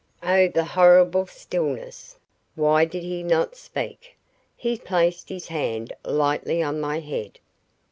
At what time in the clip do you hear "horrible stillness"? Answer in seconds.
0.65-2.15